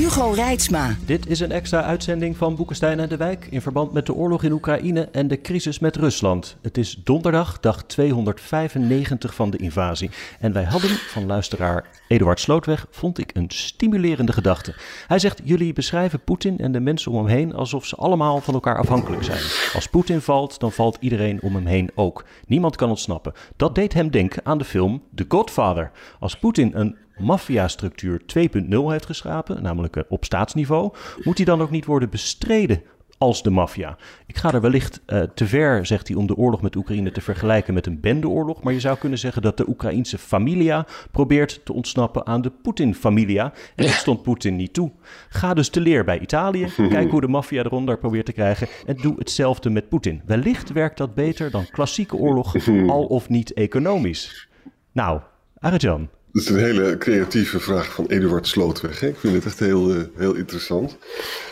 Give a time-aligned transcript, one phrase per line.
[0.00, 0.96] Hugo Reitsma.
[1.06, 4.42] Dit is een extra uitzending van Boekenstein en de Wijk in verband met de oorlog
[4.42, 6.56] in Oekraïne en de crisis met Rusland.
[6.62, 10.10] Het is donderdag, dag 295 van de invasie.
[10.38, 14.74] En wij hadden van luisteraar Eduard Slootweg, vond ik een stimulerende gedachte.
[15.06, 18.54] Hij zegt: Jullie beschrijven Poetin en de mensen om hem heen alsof ze allemaal van
[18.54, 19.42] elkaar afhankelijk zijn.
[19.74, 22.24] Als Poetin valt, dan valt iedereen om hem heen ook.
[22.46, 23.32] Niemand kan ontsnappen.
[23.56, 25.90] Dat deed hem denken aan de film The Godfather.
[26.18, 30.92] Als Poetin een maffiastructuur 2.0 heeft geschapen, namelijk eh, op staatsniveau,
[31.22, 32.82] moet die dan ook niet worden bestreden
[33.20, 33.96] als de maffia.
[34.26, 37.20] Ik ga er wellicht uh, te ver, zegt hij, om de oorlog met Oekraïne te
[37.20, 38.62] vergelijken met een bendeoorlog.
[38.62, 43.52] Maar je zou kunnen zeggen dat de Oekraïnse familia probeert te ontsnappen aan de Poetin-familia.
[43.76, 44.90] En dat stond Poetin niet toe.
[45.28, 46.72] Ga dus te leer bij Italië.
[46.88, 48.68] Kijk hoe de maffia eronder probeert te krijgen.
[48.86, 50.22] En doe hetzelfde met Poetin.
[50.26, 54.48] Wellicht werkt dat beter dan klassieke oorlog, al of niet economisch.
[54.92, 55.20] Nou,
[55.58, 59.00] Arjan, dat is een hele creatieve vraag van Eduard Slootweg.
[59.00, 59.08] Hè?
[59.08, 60.96] Ik vind het echt heel, uh, heel interessant.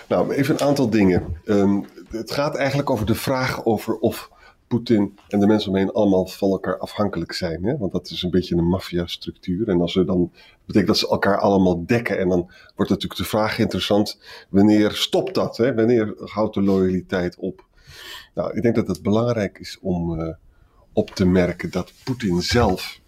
[0.09, 1.41] Nou, even een aantal dingen.
[1.45, 4.31] Um, het gaat eigenlijk over de vraag over of
[4.69, 7.65] Poetin en de mensen omheen allemaal van elkaar afhankelijk zijn.
[7.65, 7.77] Hè?
[7.77, 9.69] Want dat is een beetje een maffiastructuur.
[9.69, 10.33] En als we dan
[10.67, 12.19] betekent dat ze elkaar allemaal dekken.
[12.19, 15.57] En dan wordt natuurlijk de vraag interessant: wanneer stopt dat?
[15.57, 15.75] Hè?
[15.75, 17.65] Wanneer houdt de loyaliteit op?
[18.35, 20.29] Nou, ik denk dat het belangrijk is om uh,
[20.93, 23.01] op te merken dat Poetin zelf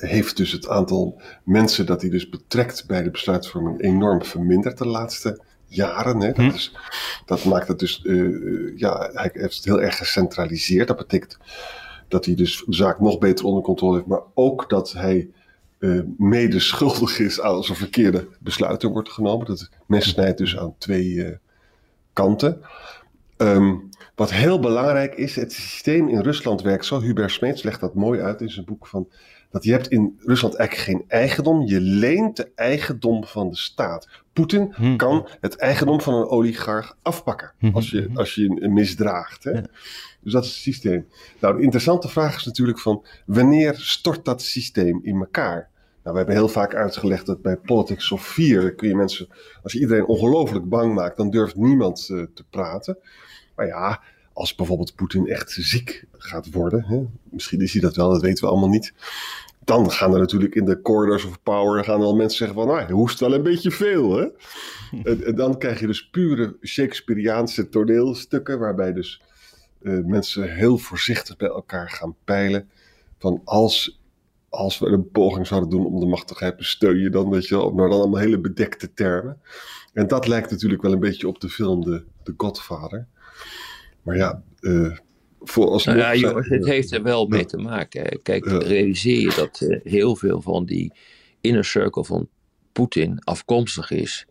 [0.00, 4.86] heeft dus het aantal mensen dat hij dus betrekt bij de besluitvorming enorm verminderd de
[4.86, 6.20] laatste jaren.
[6.20, 6.26] Hè.
[6.26, 6.54] Dat, hm.
[6.54, 6.76] is,
[7.26, 10.88] dat maakt het dus, uh, ja, hij heeft het heel erg gecentraliseerd.
[10.88, 11.38] Dat betekent
[12.08, 15.30] dat hij dus de zaak nog beter onder controle heeft, maar ook dat hij
[15.78, 19.46] uh, mede schuldig is als er verkeerde besluiten worden genomen.
[19.46, 21.36] Dat mes snijdt dus aan twee uh,
[22.12, 22.60] kanten.
[23.36, 23.88] Um,
[24.18, 27.00] wat heel belangrijk is, het systeem in Rusland werkt zo.
[27.00, 29.08] Hubert Smeets legt dat mooi uit in zijn boek van
[29.50, 31.66] dat je hebt in Rusland eigenlijk geen eigendom.
[31.66, 34.08] Je leent de eigendom van de staat.
[34.32, 34.96] Poetin hm.
[34.96, 37.70] kan het eigendom van een oligarch afpakken hm.
[37.72, 39.44] als je, als je misdraagt.
[39.44, 39.52] Hè?
[40.20, 41.06] Dus dat is het systeem.
[41.40, 45.70] Nou, de interessante vraag is natuurlijk van wanneer stort dat systeem in elkaar?
[46.02, 49.28] Nou, we hebben heel vaak uitgelegd dat bij Politics of Fear kun je mensen,
[49.62, 52.98] als je iedereen ongelooflijk bang maakt, dan durft niemand uh, te praten.
[53.58, 54.02] Maar ja,
[54.32, 58.44] als bijvoorbeeld Poetin echt ziek gaat worden, hè, misschien is hij dat wel, dat weten
[58.44, 58.92] we allemaal niet.
[59.64, 62.80] Dan gaan er natuurlijk in de corridors of power gaan wel mensen zeggen van, nou,
[62.80, 64.16] hij hoest wel een beetje veel.
[64.16, 64.26] Hè?
[65.04, 69.22] En, en, dan krijg je dus pure Shakespeareaanse toneelstukken, waarbij dus
[69.82, 72.70] uh, mensen heel voorzichtig bij elkaar gaan peilen.
[73.18, 74.00] Van als,
[74.48, 77.48] als we een poging zouden doen om de macht te grijpen, steun je dan, weet
[77.48, 79.40] je wel, maar dan allemaal hele bedekte termen.
[79.92, 83.06] En dat lijkt natuurlijk wel een beetje op de film The, The Godfather.
[84.02, 84.96] Maar ja, uh,
[85.40, 88.22] voor als nou ja, jongens, het heeft er wel mee te maken.
[88.22, 90.92] Kijk, realiseer je dat uh, heel veel van die
[91.40, 92.28] inner circle van
[92.72, 94.26] Poetin afkomstig is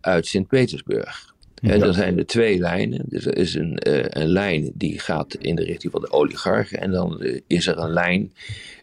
[0.00, 1.34] uit Sint-Petersburg.
[1.60, 3.04] En dan zijn er twee lijnen.
[3.08, 6.80] Dus er is een, uh, een lijn die gaat in de richting van de oligarchen.
[6.80, 8.32] En dan uh, is er een lijn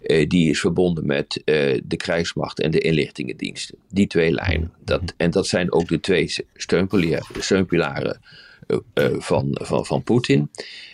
[0.04, 1.42] uh, die is verbonden met
[1.84, 3.78] de krijgsmacht en de inlichtingendiensten.
[3.90, 4.72] Die twee lijnen.
[4.86, 8.20] Dat, en dat zijn ook de twee steunpilaren, steunpilaren
[9.18, 10.50] van, van, van Poetin.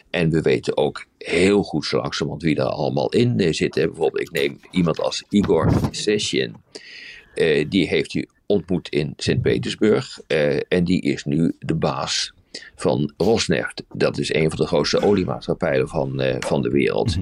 [0.10, 3.88] En we weten ook heel goed zo langzamerhand wie daar allemaal in zitten.
[3.88, 6.56] Bijvoorbeeld, ik neem iemand als Igor Session.
[7.70, 10.20] Die heeft hij ontmoet in Sint-Petersburg.
[10.68, 12.34] En die is nu de baas
[12.76, 13.84] van Rosneft.
[13.94, 17.18] Dat is een van de grootste oliemaatschappijen van, van de wereld.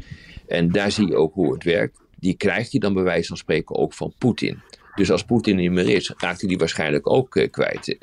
[0.48, 2.00] En daar zie je ook hoe het werkt.
[2.20, 4.60] Die krijgt hij dan bij wijze van spreken ook van Poetin.
[4.96, 7.98] Dus als Poetin niet meer is, raakt hij die waarschijnlijk ook kwijt.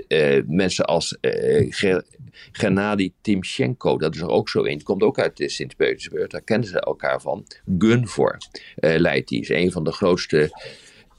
[0.46, 1.98] Mensen als uh,
[2.52, 6.80] Gennady Timchenko, dat is er ook zo een, komt ook uit Sint-Petersburg, daar kennen ze
[6.80, 7.46] elkaar van.
[7.78, 8.36] Gunvor
[8.74, 10.50] leidt die, is een van de grootste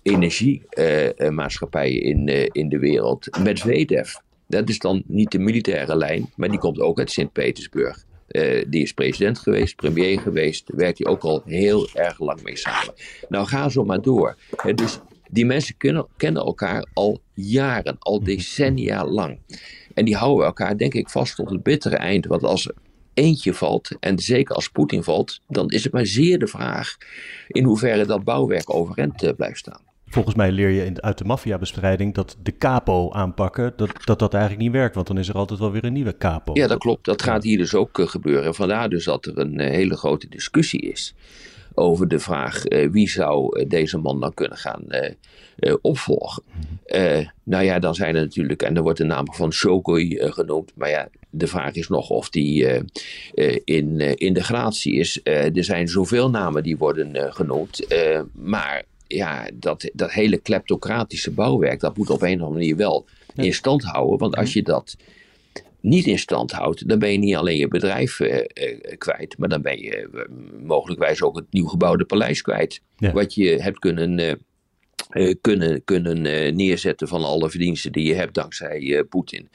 [0.01, 3.37] energiemaatschappijen in, in de wereld.
[3.43, 4.15] Medvedev,
[4.47, 8.03] dat is dan niet de militaire lijn, maar die komt ook uit Sint-Petersburg.
[8.27, 12.55] Uh, die is president geweest, premier geweest, werkt hij ook al heel erg lang mee
[12.55, 12.93] samen.
[13.29, 14.37] Nou, ga zo maar door.
[14.75, 14.99] dus
[15.29, 18.25] die mensen kunnen, kennen elkaar al jaren, al mhm.
[18.25, 19.39] decennia lang.
[19.95, 22.25] En die houden elkaar, denk ik, vast tot het bittere eind.
[22.25, 22.73] Want als er
[23.13, 26.97] eentje valt, en zeker als Poetin valt, dan is het maar zeer de vraag
[27.47, 29.81] in hoeverre dat bouwwerk overeind uh, blijft staan.
[30.05, 34.63] volgens mij leer je uit de maffiabestrijding dat de capo aanpakken, dat, dat dat eigenlijk
[34.63, 34.95] niet werkt.
[34.95, 36.53] Want dan is er altijd wel weer een nieuwe capo.
[36.53, 37.05] Ja, dat klopt.
[37.05, 38.55] Dat gaat hier dus ook gebeuren.
[38.55, 41.15] Vandaar dus dat er een hele grote discussie is
[41.75, 44.83] over de vraag wie zou deze man dan kunnen gaan
[45.81, 46.43] opvolgen.
[47.43, 50.89] nou ja, dan zijn er natuurlijk, en er wordt de naam van Shokoi genoemd, maar
[50.89, 52.83] ja, de vraag is nog of die
[53.63, 55.19] in, in de gratie is.
[55.23, 57.87] er zijn zoveel namen die worden genoemd,
[58.31, 63.05] maar ja, dat, dat hele kleptocratische bouwwerk, dat moet op een of andere manier wel
[63.35, 64.17] in stand houden.
[64.17, 64.95] Want als je dat
[65.85, 68.43] niet in stand houdt, dan ben je niet alleen je bedrijf uh, uh,
[68.97, 70.25] kwijt, maar dan ben je
[70.63, 72.81] mogelijkwijs ook het nieuw gebouwde paleis kwijt.
[72.97, 74.39] Wat je hebt kunnen
[75.15, 79.49] uh, kunnen, kunnen uh, neerzetten van alle verdiensten die je hebt dankzij uh, Poetin.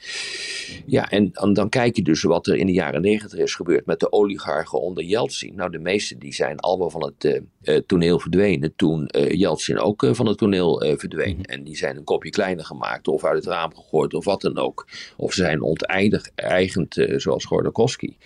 [0.85, 3.85] Ja, en, en, dan kijk je dus wat er in de jaren negentig is gebeurd
[3.85, 5.55] met de oligarchen onder Yeltsin.
[5.55, 7.41] Nou, de meeste die zijn allemaal van het
[7.87, 11.35] toneel verdwenen toen Yeltsin ook van het toneel verdween.
[11.35, 11.43] Mm.
[11.43, 14.57] En die zijn een kopje kleiner gemaakt of uit het raam gegooid of wat dan
[14.57, 14.87] ook.
[15.17, 18.17] Of ze zijn onteigend, zoals Gordakowski.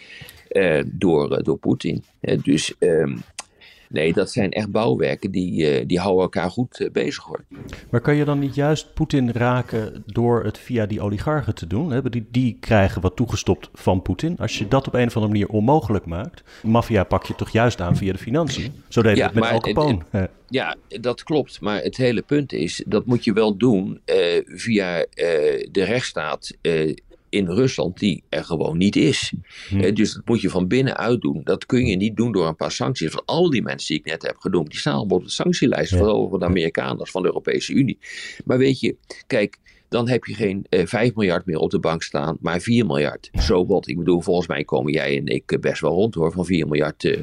[0.86, 2.04] door, door Poetin.
[2.44, 3.18] dus ehm,
[3.90, 7.46] Nee, dat zijn echt bouwwerken die, uh, die houden elkaar goed uh, bezig hoor.
[7.90, 11.92] Maar kan je dan niet juist Poetin raken door het via die oligarchen te doen?
[11.92, 12.10] Hè?
[12.10, 14.38] Die, die krijgen wat toegestopt van Poetin.
[14.38, 17.82] Als je dat op een of andere manier onmogelijk maakt, maffia pak je toch juist
[17.82, 18.74] aan via de financiën?
[18.88, 19.98] Zo deed ja, het met Al Capone.
[20.10, 21.62] Het, ja, dat klopt.
[21.62, 24.16] Maar het hele punt is, dat moet je wel doen uh,
[24.46, 25.06] via
[25.72, 26.58] de rechtsstaat
[27.36, 29.34] in Rusland die er gewoon niet is.
[29.70, 29.94] Hm.
[29.94, 31.42] dus dat moet je van binnenuit doen.
[31.44, 33.14] Dat kun je niet doen door een paar sancties.
[33.14, 35.98] Want al die mensen die ik net heb genoemd, die staan op de sanctielijst, ja.
[35.98, 37.98] vooral voor de Amerikanen van de Europese Unie.
[38.46, 38.96] Maar weet je,
[39.28, 39.58] kijk,
[39.90, 43.30] dan heb je geen eh, 5 miljard meer op de bank staan, maar 4 miljard.
[43.34, 43.88] Zo wat.
[43.88, 47.04] Ik bedoel, volgens mij komen jij en ik best wel rond hoor, van 4 miljard
[47.04, 47.18] uh,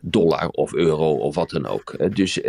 [0.00, 2.14] dollar of euro of wat dan ook.
[2.16, 2.40] Dus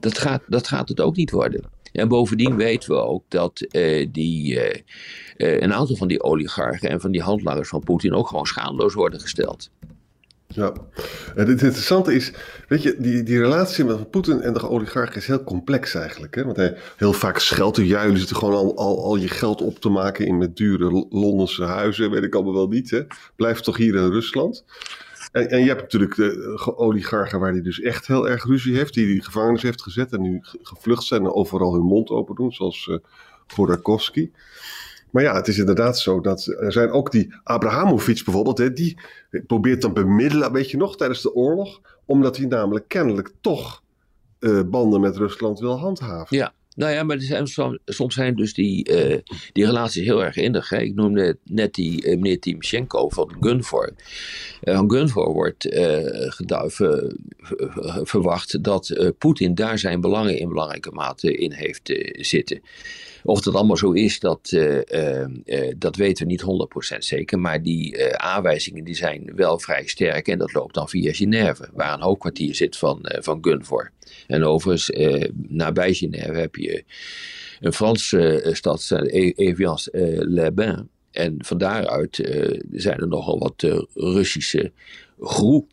[0.00, 1.75] dat, gaat, dat gaat het ook niet worden.
[1.96, 4.74] En bovendien weten we ook dat uh, die, uh,
[5.36, 8.94] uh, een aantal van die oligarchen en van die handlangers van Poetin ook gewoon schaamloos
[8.94, 9.70] worden gesteld.
[10.48, 10.72] Ja,
[11.34, 12.32] het interessante is,
[12.68, 16.34] weet je, die, die relatie met Poetin en de oligarchen is heel complex eigenlijk.
[16.34, 16.44] Hè?
[16.44, 19.78] Want hij, heel vaak scheldt hij, jullie zitten gewoon al, al, al je geld op
[19.78, 22.90] te maken in met dure Londense huizen, weet ik allemaal wel niet.
[22.90, 23.02] Hè?
[23.36, 24.64] Blijf toch hier in Rusland.
[25.44, 29.06] En, je hebt natuurlijk de oligarchen waar hij dus echt heel erg ruzie heeft, die
[29.06, 32.86] hij gevangenis heeft gezet en nu gevlucht zijn en overal hun mond open doen, zoals
[32.86, 34.28] uh.
[35.10, 38.98] Maar ja, het is inderdaad zo dat er zijn ook die Abrahamovic bijvoorbeeld, hè, die
[39.46, 43.82] probeert dan bemiddelen, weet je nog, tijdens de oorlog, omdat hij namelijk kennelijk toch
[44.40, 46.36] uh, banden met Rusland wil handhaven.
[46.36, 47.18] Ja, nou ja, maar
[47.84, 49.16] soms zijn dus die, uh,
[49.52, 50.72] die relaties heel erg innig.
[50.72, 53.92] Ik noemde net die uh, meneer Timchenko van Gunvor.
[54.62, 55.68] Uh, van Gunvor wordt
[58.02, 62.60] verwacht dat Poetin daar zijn belangen in belangrijke mate in heeft zitten.
[63.26, 64.78] Of dat allemaal zo is, dat, uh,
[65.44, 66.44] uh, dat weten we niet
[66.94, 67.38] 100% zeker.
[67.38, 70.28] Maar die aanwijzingen die zijn wel vrij sterk.
[70.28, 73.90] En dat loopt dan via Genève, waar een hoofdkwartier zit van, van Gunvor.
[74.26, 74.90] En overigens,
[75.48, 76.84] nabij Genève heb je
[77.60, 78.90] een Franse stad,
[79.34, 80.82] Evian-les-Bains.
[81.10, 82.16] En van daaruit
[82.70, 84.72] zijn er nogal wat Russische
[85.20, 85.64] groe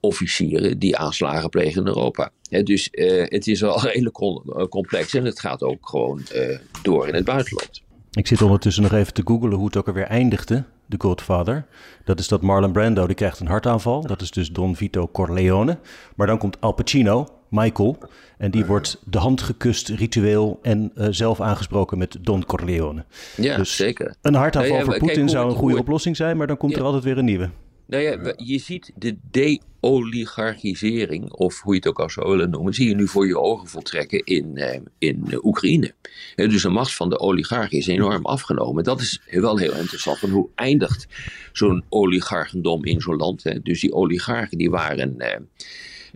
[0.00, 2.30] officieren die aanslagen plegen in Europa.
[2.48, 7.08] dus uh, het is wel redelijk eh, complex en het gaat ook gewoon uh, door
[7.08, 7.82] in het buitenland.
[8.12, 11.66] Ik zit ondertussen nog even te googelen hoe het ook alweer eindigde, The Godfather.
[12.04, 14.06] Dat is dat Marlon Brando, die krijgt een hartaanval.
[14.06, 15.78] Dat is dus Don Vito Corleone.
[16.16, 17.98] Maar dan komt Al Pacino, Michael.
[18.38, 23.04] En die wordt de hand gekust, ritueel en uh, zelf aangesproken met Don Corleone.
[23.36, 24.14] Ja, dus zeker.
[24.22, 26.78] Een hartaanval nee, voor Poetin zou een goede oplossing zijn, maar dan komt ja.
[26.78, 27.50] er altijd weer een nieuwe.
[27.88, 32.74] Nou ja, je ziet de de-oligarchisering, of hoe je het ook al zou willen noemen,
[32.74, 35.94] zie je nu voor je ogen voltrekken in, eh, in Oekraïne.
[36.36, 38.84] dus de macht van de oligarchen is enorm afgenomen.
[38.84, 41.06] Dat is wel heel interessant, hoe eindigt
[41.52, 43.44] zo'n oligarchendom in zo'n land?
[43.62, 45.16] Dus die oligarchen die waren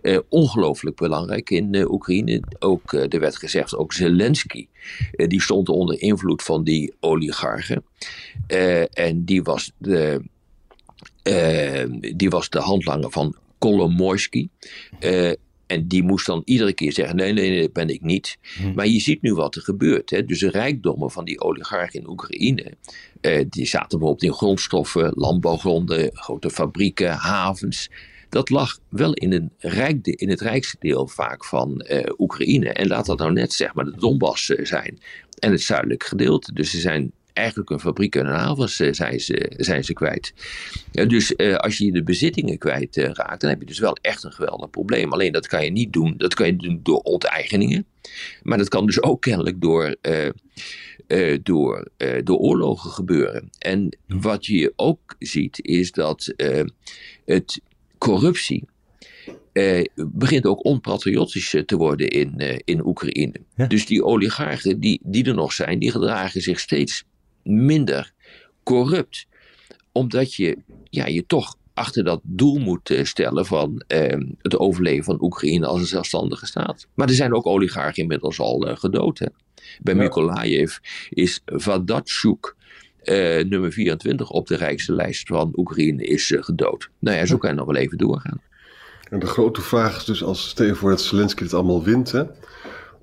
[0.01, 2.41] uh, ongelooflijk belangrijk in Oekraïne.
[2.59, 4.67] Ook, er werd gezegd, ook Zelensky,
[5.11, 7.83] die stond onder invloed van die oligarchen.
[8.93, 10.21] en die was de
[12.15, 14.47] die was de handlanger van Kolomoisky.
[14.99, 15.31] Uh,
[15.67, 18.37] en die moest dan iedere keer zeggen: nee, nee, nee, dat ben ik niet.
[18.57, 18.73] Hm.
[18.73, 20.09] Maar je ziet nu wat er gebeurt.
[20.09, 20.25] Hè?
[20.25, 22.73] Dus de rijkdommen van die oligarchen in Oekraïne.
[23.21, 27.89] Uh, die zaten bijvoorbeeld in grondstoffen, landbouwgronden, grote fabrieken, havens.
[28.29, 31.85] Dat lag wel in, een rijk, in het rijkste deel vaak van
[32.17, 32.73] Oekraïne.
[32.73, 34.99] En laat dat nou net zeg maar de Donbass zijn
[35.39, 36.53] en het zuidelijke gedeelte.
[36.53, 40.33] Dus ze zijn eigenlijk hun fabrieken en hun havens zijn, ze, zijn ze kwijt.
[40.91, 44.69] dus als je de bezittingen kwijt raakt, dan heb je dus wel echt een geweldig
[44.69, 45.13] probleem.
[45.13, 46.13] Alleen dat kan je niet doen.
[46.17, 47.85] Dat kan je doen door onteigeningen.
[48.43, 49.95] Maar dat kan dus ook kennelijk door,
[51.43, 51.87] door,
[52.23, 53.49] door oorlogen gebeuren.
[53.57, 56.33] En wat je ook ziet is dat
[57.25, 57.61] het
[57.97, 58.65] corruptie
[59.53, 63.33] eh, begint ook onpatriotisch te worden in, eh, in Oekraïne.
[63.67, 67.03] Dus die oligarchen die, die er nog zijn, die gedragen zich steeds
[67.43, 68.13] minder
[68.63, 69.25] corrupt.
[69.91, 70.57] Omdat je
[70.89, 75.65] ja, je toch achter dat doel moet eh, stellen van eh, het overleven van Oekraïne
[75.65, 76.87] als een zelfstandige staat.
[76.93, 79.19] Maar er zijn ook oligarchen inmiddels al uh, gedood.
[79.19, 79.27] Hè.
[79.81, 80.01] Bij ja.
[80.01, 80.77] Mykolaiv
[81.09, 82.55] is Vadatchuk,
[83.03, 86.89] uh, nummer 24 op de rijkste lijst van Oekraïne, is gedood.
[86.99, 88.41] Nou ja, zo kan je nog wel even doorgaan.
[89.09, 92.11] En de grote vraag is dus, als stel je voor dat Zelensky het allemaal wint,
[92.11, 92.23] hè,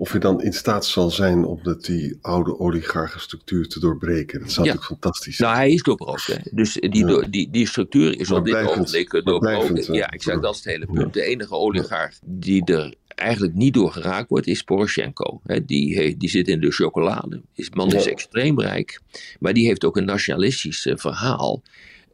[0.00, 4.40] of je dan in staat zal zijn om dat die oude oligarchenstructuur te doorbreken.
[4.40, 4.72] Dat zou ja.
[4.72, 5.50] natuurlijk fantastisch zijn.
[5.50, 6.42] Nou, hij is doorbroken.
[6.50, 7.26] Dus die, ja.
[7.30, 9.92] die, die structuur is op dit ogenblik doorbroken.
[9.94, 11.14] Ja, ik zeg dat is het hele punt.
[11.14, 15.40] De enige oligarch die er eigenlijk niet door geraakt wordt, is Poroshenko.
[15.66, 17.42] die, die zit in de chocolade.
[17.54, 19.00] Die man is extreem rijk,
[19.38, 21.62] maar die heeft ook een nationalistisch verhaal.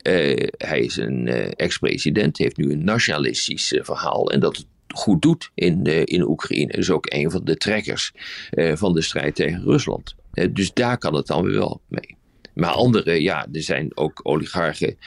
[0.03, 4.67] Uh, hij is een uh, ex-president, heeft nu een nationalistisch verhaal en dat
[4.97, 6.73] goed doet in, in Oekraïne.
[6.73, 8.13] is ook een van de trekkers
[8.75, 10.15] van de strijd tegen Rusland.
[10.51, 12.17] dus daar kan het dan weer wel mee.
[12.57, 14.99] Maar andere, ja, er zijn ook oligarchen.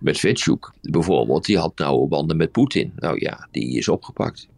[0.00, 2.92] Met Vetschuk bijvoorbeeld, die had nauwe banden met Poetin.
[2.96, 4.48] Nou ja, die is opgepakt.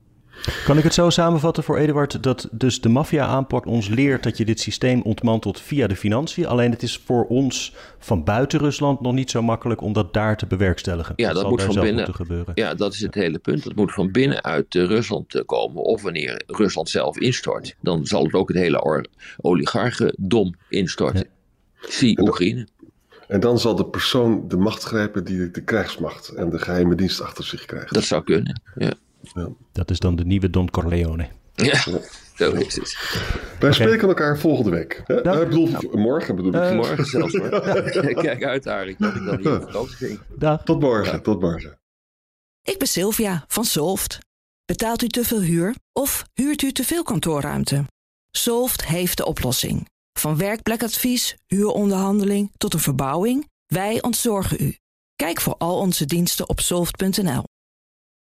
[0.65, 4.45] Kan ik het zo samenvatten voor Eduard dat dus de maffia-aanpak ons leert dat je
[4.45, 6.47] dit systeem ontmantelt via de financiën?
[6.47, 10.37] Alleen het is voor ons van buiten Rusland nog niet zo makkelijk om dat daar
[10.37, 11.13] te bewerkstelligen.
[11.17, 12.53] Ja, dat, moet van binnen gebeuren.
[12.55, 13.65] Ja, dat is het hele punt.
[13.65, 15.83] Dat moet van binnenuit Rusland eh, komen.
[15.83, 19.07] Of wanneer Rusland zelf instort, dan zal het ook het hele
[19.37, 21.27] oligarchendom instorten.
[21.81, 22.67] Zie Oekraïne.
[23.29, 27.21] En dan zal de persoon de macht grijpen die de krijgsmacht en de geheime dienst
[27.21, 27.95] achter zich krijgt.
[27.95, 28.93] Dat zou kunnen, ja.
[29.35, 29.49] Ja.
[29.73, 31.29] Dat is dan de nieuwe Don Corleone.
[31.55, 31.81] Ja,
[32.35, 32.97] zo is het.
[33.61, 35.03] Wij spreken elkaar volgende week.
[35.05, 35.41] Hè?
[35.43, 36.61] Ik bedoel, morgen bedoel ik.
[36.61, 37.49] Uh, morgen zelfs hoor.
[38.23, 40.21] Kijk uit Arik, dat ik dan hier op vakantie ging.
[40.39, 40.65] Dag.
[40.65, 41.79] Tot morgen, tot morgen.
[42.63, 44.19] Ik ben Sylvia van Solft.
[44.65, 47.85] Betaalt u te veel huur of huurt u te veel kantoorruimte?
[48.31, 49.89] Solft heeft de oplossing.
[50.19, 54.77] Van werkplekadvies, huuronderhandeling tot een verbouwing, wij ontzorgen u.
[55.17, 57.45] Kijk voor al onze diensten op soft.nl.